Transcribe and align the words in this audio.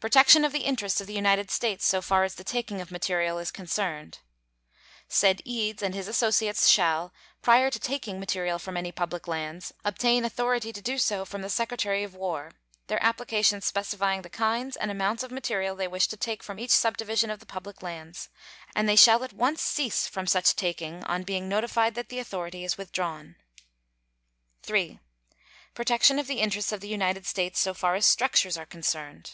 Protection 0.00 0.44
of 0.44 0.52
the 0.52 0.60
interests 0.60 1.00
of 1.00 1.08
the 1.08 1.12
United 1.12 1.50
States 1.50 1.84
so 1.84 2.00
far 2.00 2.22
as 2.22 2.36
the 2.36 2.44
taking 2.44 2.80
of 2.80 2.92
material 2.92 3.36
is 3.40 3.50
concerned. 3.50 4.20
Said 5.08 5.42
Eads 5.44 5.82
and 5.82 5.92
his 5.92 6.06
associates 6.06 6.68
shall, 6.68 7.12
prior 7.42 7.68
to 7.68 7.80
taking 7.80 8.20
material 8.20 8.60
from 8.60 8.76
any 8.76 8.92
public 8.92 9.26
lands, 9.26 9.72
obtain 9.84 10.24
authority 10.24 10.72
to 10.72 10.80
do 10.80 10.98
so 10.98 11.24
from 11.24 11.42
the 11.42 11.50
Secretary 11.50 12.04
of 12.04 12.14
War, 12.14 12.52
their 12.86 13.02
applications 13.02 13.64
specifying 13.66 14.22
the 14.22 14.30
kinds 14.30 14.76
and 14.76 14.88
amounts 14.92 15.24
of 15.24 15.32
material 15.32 15.74
they 15.74 15.88
wish 15.88 16.06
to 16.06 16.16
take 16.16 16.44
from 16.44 16.60
each 16.60 16.70
subdivision 16.70 17.28
of 17.28 17.40
the 17.40 17.44
public 17.44 17.82
lands; 17.82 18.28
and 18.76 18.88
they 18.88 18.94
shall 18.94 19.24
at 19.24 19.32
once 19.32 19.60
cease 19.60 20.06
from 20.06 20.28
such 20.28 20.54
taking 20.54 21.02
on 21.06 21.24
being 21.24 21.48
notified 21.48 21.96
that 21.96 22.08
the 22.08 22.20
authority 22.20 22.62
is 22.62 22.78
withdrawn. 22.78 23.34
3. 24.62 25.00
_Protection 25.74 26.20
of 26.20 26.28
the 26.28 26.38
interests 26.38 26.70
of 26.70 26.78
the 26.78 26.86
United 26.88 27.26
States 27.26 27.58
so 27.58 27.74
far 27.74 27.96
as 27.96 28.06
structures 28.06 28.56
are 28.56 28.64
concerned. 28.64 29.32